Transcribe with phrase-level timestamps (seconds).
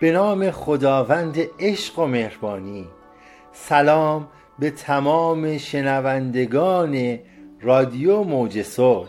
[0.00, 2.86] به نام خداوند عشق و مهربانی.
[3.52, 4.28] سلام
[4.58, 7.18] به تمام شنوندگان
[7.60, 9.08] رادیو موج صلح.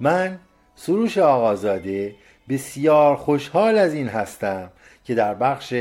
[0.00, 0.38] من
[0.74, 2.14] سروش آقازاده
[2.48, 4.70] بسیار خوشحال از این هستم
[5.04, 5.74] که در بخش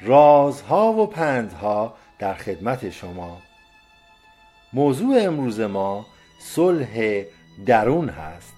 [0.00, 3.38] رازها و پندها در خدمت شما.
[4.72, 6.06] موضوع امروز ما
[6.38, 7.22] صلح
[7.66, 8.54] درون هست.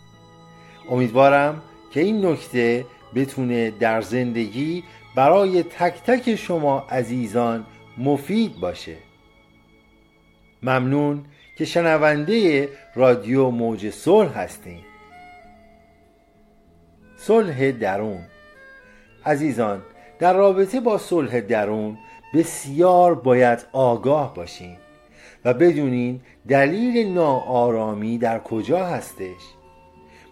[0.91, 2.85] امیدوارم که این نکته
[3.15, 4.85] بتونه در زندگی
[5.15, 7.67] برای تک تک شما عزیزان
[7.99, 8.97] مفید باشه.
[10.63, 11.25] ممنون
[11.59, 14.81] که شنونده رادیو موج صلح هستین.
[17.17, 18.21] صلح درون.
[19.27, 19.83] عزیزان
[20.19, 21.99] در رابطه با صلح درون
[22.35, 24.77] بسیار باید آگاه باشین
[25.45, 29.41] و بدونین دلیل ناآرامی در کجا هستش.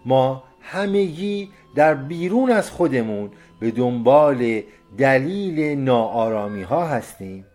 [0.04, 3.30] ما همگی در بیرون از خودمون
[3.60, 4.62] به دنبال
[4.98, 7.46] دلیل ناآرامی ها هستیم.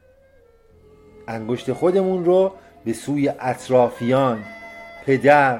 [1.27, 2.51] انگشت خودمون رو
[2.85, 4.43] به سوی اطرافیان
[5.05, 5.59] پدر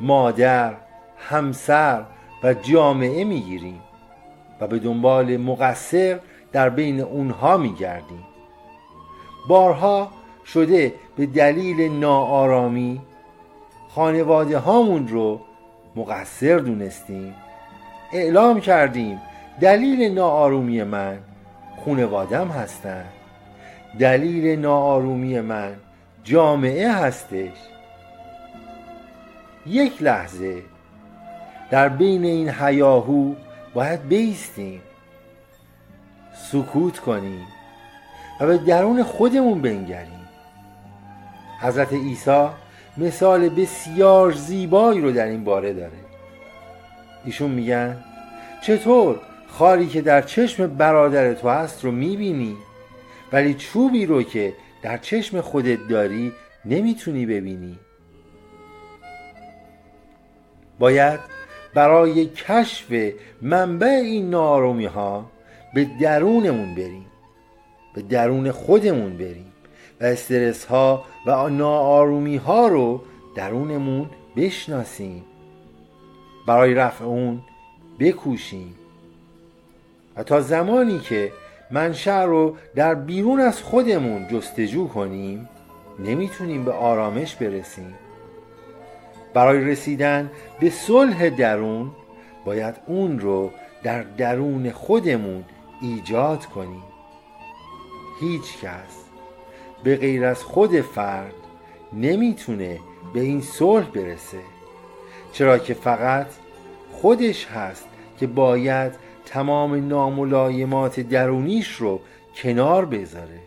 [0.00, 0.74] مادر
[1.18, 2.04] همسر
[2.42, 3.80] و جامعه می‌گیریم
[4.60, 6.20] و به دنبال مقصر
[6.52, 8.24] در بین اونها میگردیم.
[9.48, 10.10] بارها
[10.46, 13.00] شده به دلیل ناآرامی
[13.88, 15.40] خانواده هامون رو
[15.96, 17.34] مقصر دونستیم.
[18.12, 19.20] اعلام کردیم
[19.60, 21.18] دلیل ناآرومی من
[21.76, 23.04] خونوادم هستن.
[23.98, 25.76] دلیل ناآرومی من
[26.24, 27.56] جامعه هستش.
[29.66, 30.62] یک لحظه.
[31.70, 33.34] در بین این حیاهو
[33.74, 34.80] باید بیستیم.
[36.34, 37.46] سکوت کنیم
[38.40, 40.28] و به درون خودمون بنگریم.
[41.60, 42.48] حضرت عیسی
[42.96, 45.98] مثال بسیار زیبایی رو در این باره داره.
[47.24, 47.96] ایشون میگن
[48.62, 52.56] چطور؟ خاری که در چشم برادر تو هست رو می‌بینی
[53.32, 56.32] ولی چوبی رو که در چشم خودت داری
[56.64, 57.78] نمی‌تونی ببینی.
[60.78, 61.20] باید
[61.74, 63.12] برای کشف
[63.42, 65.30] منبع این نارومی ها
[65.74, 67.06] به درونمون بریم
[67.94, 69.52] به درون خودمون بریم
[70.00, 73.02] و استرس ها و ناآرومی ها رو
[73.34, 75.24] درونمون بشناسیم.
[76.46, 77.40] برای رفع اون
[77.98, 78.74] بکوشیم.
[80.16, 81.32] و تا زمانی که
[81.70, 85.48] منشأ رو در بیرون از خودمون جستجو کنیم
[85.98, 87.94] نمی‌تونیم به آرامش برسیم.
[89.34, 91.90] برای رسیدن به صلح درون
[92.44, 93.50] باید اون رو
[93.82, 95.44] در درون خودمون
[95.82, 96.82] ایجاد کنیم.
[98.20, 99.04] هیچ کس
[99.84, 101.34] به غیر از خود فرد
[101.92, 102.78] نمی‌تونه
[103.14, 104.38] به این صلح برسه.
[105.32, 106.26] چرا که فقط
[106.92, 107.88] خودش هست
[108.18, 108.92] که باید
[109.26, 112.00] تمام ناملایمات درونیش رو
[112.36, 113.40] کنار بذاره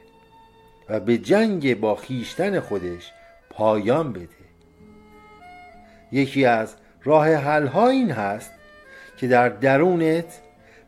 [0.89, 3.11] و به جنگ با خیشتن خودش
[3.49, 4.29] پایان بده.
[6.11, 8.51] یکی از راه حل ها این هست
[9.17, 10.41] که در درونت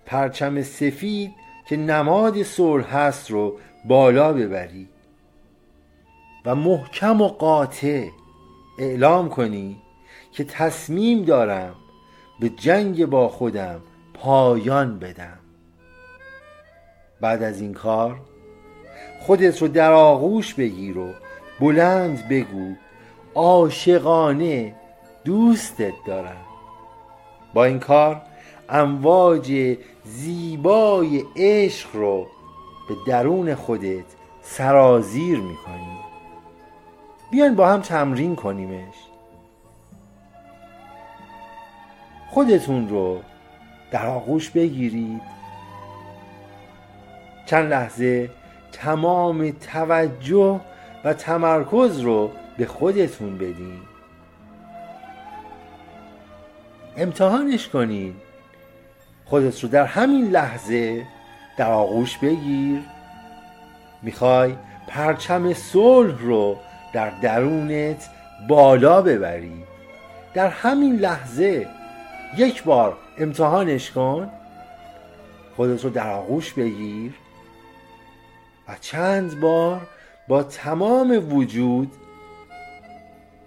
[0.06, 1.32] پرچم سفید
[1.68, 4.90] که نماد صلح هست رو بالا ببری
[6.46, 8.08] و محکم و قاطع
[8.80, 9.82] اعلام کنی
[10.32, 11.76] که تصمیم دارم
[12.40, 13.82] به جنگ با خودم
[14.22, 15.40] پایان بدم.
[17.22, 18.20] بعد از این کار
[19.22, 21.14] خودت رو در آغوش بگیر و
[21.60, 22.74] بلند بگو
[23.36, 24.76] عاشقانه
[25.26, 26.46] دوستت دارم.
[27.54, 28.22] با این کار
[28.70, 32.28] امواج زیبای عشق رو
[32.90, 34.06] به درون خودت
[34.42, 35.98] سرازیر می‌کنی.
[37.32, 38.96] بیاین با هم تمرین کنیمش.
[42.30, 43.22] خودتون رو
[43.92, 45.22] در آغوش بگیرید.
[47.46, 48.30] چند لحظه
[48.72, 50.62] تمام توجه
[51.04, 53.80] و تمرکز رو به خودتون بدین.
[56.98, 58.16] امتحانش کنید
[59.26, 61.06] خودت رو در همین لحظه
[61.58, 62.80] در آغوش بگیر.
[64.02, 64.56] می‌خوای
[64.88, 66.58] پرچم صلح رو
[66.94, 68.10] در درونت
[68.48, 69.64] بالا ببری.
[70.34, 71.68] در همین لحظه
[72.38, 74.32] یک بار امتحانش کن
[75.56, 77.14] خودت رو در آغوش بگیر
[78.68, 79.88] و چند بار
[80.28, 81.92] با تمام وجود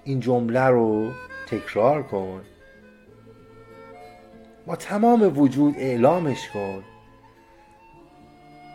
[0.04, 1.10] این جمله رو
[1.50, 2.40] تکرار کن.
[4.66, 6.84] با تمام وجود اعلامش کن.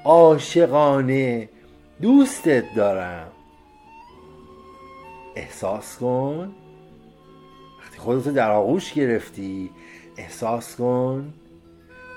[0.06, 1.50] عاشقانه
[2.01, 3.31] دوستت دارم.
[5.35, 6.56] احساس کن.
[7.99, 9.69] خودتو در آغوش گرفتی.
[10.17, 11.33] احساس کن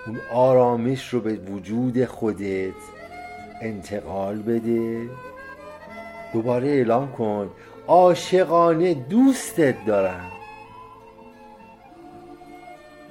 [0.07, 2.75] اون آرامش رو به وجود خودت
[3.61, 5.11] انتقال بده.
[6.33, 7.51] دوباره اعلام کن
[7.89, 10.33] عاشقانه دوستت دارم.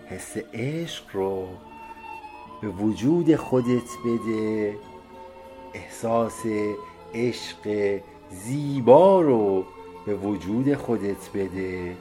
[0.09, 1.47] حس عشق رو
[2.61, 4.75] به وجود خودت بده.
[5.73, 6.43] احساس
[7.13, 9.65] عشق زیبا رو
[10.05, 11.95] به وجود خودت بده.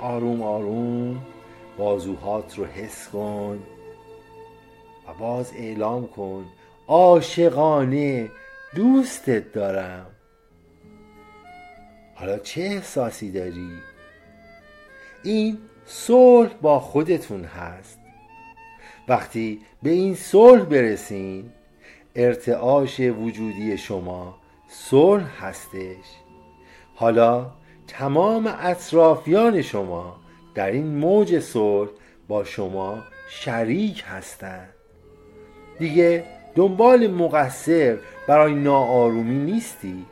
[0.00, 1.26] آروم آروم
[1.78, 3.62] بازوهات رو حس کن
[5.08, 6.44] و باز اعلام کن
[6.88, 8.30] عاشقانه
[8.74, 10.06] دوستت دارم.
[12.14, 13.70] حالا چه احساسی داری؟
[15.22, 17.98] این صلح با خودتون هست.
[19.08, 21.50] وقتی به این صلح برسین
[22.16, 24.38] ارتعاش وجودی شما
[24.68, 26.04] صلح هستش.
[26.94, 27.50] حالا
[27.90, 30.16] تمام اطرافیان شما
[30.54, 31.90] در این موج صلح
[32.28, 32.98] با شما
[33.30, 34.68] شریک هستند.
[35.78, 37.98] دیگه دنبال مقصر
[38.28, 40.04] برای ناآرومی نیستی.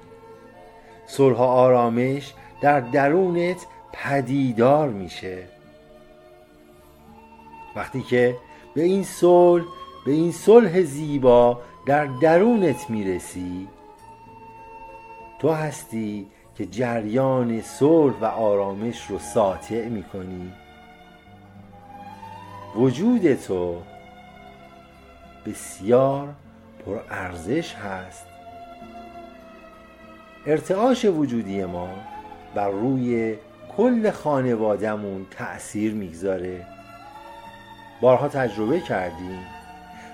[1.07, 5.39] صلح آرامش در درونت پدیدار میشه.
[7.77, 8.37] وقتی که
[8.75, 9.65] به این صلح
[10.07, 13.69] به این صلح زیبا در درونت می‌رسی
[15.39, 16.27] تو هستی
[16.59, 20.53] که جریان صلح و آرامش رو ساطع می‌کنی.
[22.77, 23.83] وجود تو
[25.47, 26.29] بسیار
[26.87, 28.27] پر ارزش هست.
[30.47, 31.89] ارتعاش وجودی ما
[32.55, 33.37] بر روی
[33.77, 36.67] کل خانوادهمون تأثیر می‌گذاره.
[38.01, 39.47] بارها تجربه کردیم.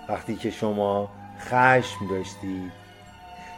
[0.09, 1.09] وقتی که شما
[1.41, 2.73] خشم داشتید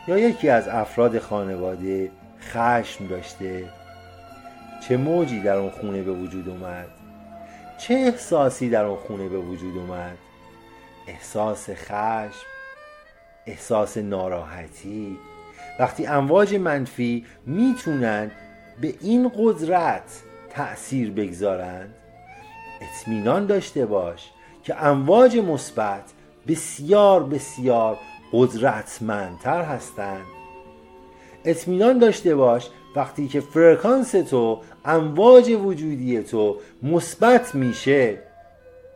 [0.09, 2.11] یا یکی از افراد خانواده
[2.47, 3.65] خشم داشته.
[4.89, 6.89] چه موجی در اون خونه به وجود اومد؟
[7.79, 10.19] چه احساسی در اون خونه به وجود اومد؟
[11.07, 12.47] احساس خشم
[13.47, 15.19] احساس ناراحتی.
[15.79, 18.31] وقتی امواج منفی می‌تونن
[18.81, 21.95] به این قدرت تأثیر بگذارند
[22.81, 24.31] اطمینان داشته باش
[24.63, 26.13] که امواج مثبت
[26.49, 27.99] بسیار بسیار
[28.33, 30.36] قدرتمندتر هستند
[31.47, 38.19] اطمینان داشته باش وقتی که فرکانس تو امواج وجودی تو مثبت میشه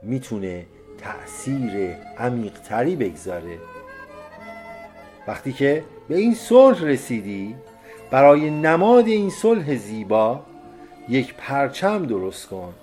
[0.03, 0.67] می‌تونه
[0.99, 3.59] تأثیر عمیقتری بگذاره.
[5.29, 7.55] وقتی که به این صلح رسیدی
[8.11, 10.41] برای نماد این صلح زیبا
[11.09, 12.75] یک پرچم درست کن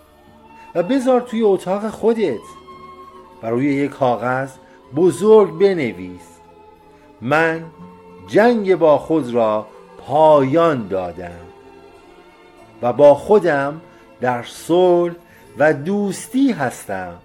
[0.76, 2.48] و بذار توی اتاق خودت
[3.44, 4.50] و روی یک کاغذ
[4.96, 6.28] بزرگ بنویس.
[7.22, 7.64] من
[8.28, 11.48] جنگ با خود را پایان دادم
[12.82, 13.82] و با خودم
[14.22, 15.16] در صلح
[15.58, 17.16] و دوستی هستم.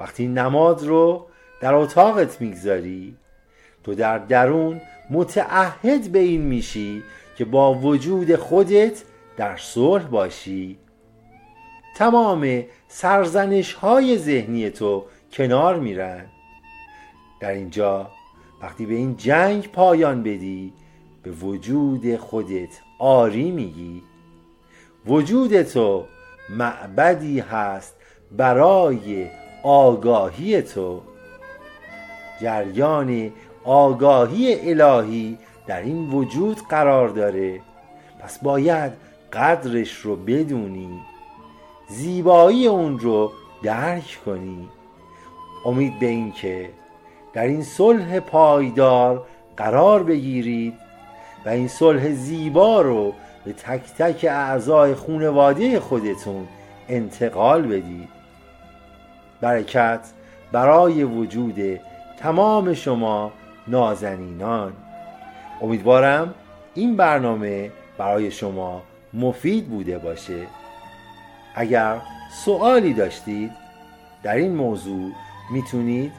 [0.00, 1.26] وقتی نماد رو
[1.60, 3.16] در اتاقت می‌گذاری
[3.84, 7.02] تو در درون متعهد به این میشی
[7.36, 9.02] که با وجود خودت
[9.36, 10.78] در صلح باشی.
[11.96, 16.26] تمام سرزنش های ذهنی تو کنار میرن.
[17.40, 18.10] در اینجا
[18.62, 20.72] وقتی به این جنگ پایان بدی
[21.22, 24.02] به وجود خودت آری میگی.
[25.06, 26.04] وجود تو
[26.50, 27.94] معبدی هست
[28.32, 29.26] برای
[29.62, 31.00] آگاهی تو.
[32.40, 33.32] جریان
[33.64, 37.60] آگاهی الهی در این وجود قرار داره.
[38.20, 38.92] پس باید
[39.32, 41.00] قدرش رو بدونی.
[41.88, 44.68] زیبایی اون رو درک کنی.
[45.66, 46.70] امید به این که
[47.34, 49.26] در این صلح پایدار
[49.56, 50.74] قرار بگیرید
[51.46, 53.14] و این صلح زیبا رو
[53.44, 56.48] به تک تک اعضای خونواده خودتون
[56.88, 58.08] انتقال بدید.
[59.40, 60.00] برکت
[60.52, 61.80] برای وجود
[62.18, 63.32] تمام شما
[63.68, 64.72] نازنینان.
[65.62, 66.34] امیدوارم
[66.74, 68.82] این برنامه برای شما
[69.14, 70.46] مفید بوده باشه.
[71.54, 71.96] اگر
[72.44, 73.50] سوالی داشتید
[74.22, 75.12] در این موضوع
[75.52, 76.12] می‌تونید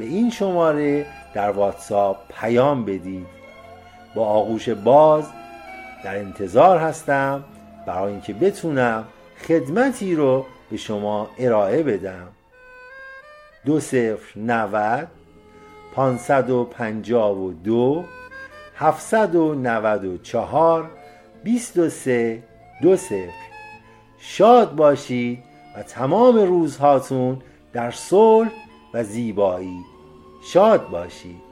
[0.00, 3.26] به این شماره در واتساپ پیام بدید.
[4.14, 5.24] با آغوش باز
[6.04, 7.44] در انتظار هستم.
[7.86, 9.04] برای اینکه بتونم
[9.48, 12.28] خدمتی رو به شما ارائه بدم.
[13.66, 15.08] دو صفر نود
[15.94, 18.04] پانصد و پنجاه و دو
[18.76, 20.90] هفتصد و نود و چهار
[21.44, 22.42] بیست و سه
[22.82, 23.50] دو صفر.
[24.18, 25.42] شاد باشید
[25.76, 27.42] و تمام روزهاتون
[27.72, 28.50] در صلح
[28.94, 29.89] و زیبایی.
[30.42, 31.49] شاد باشید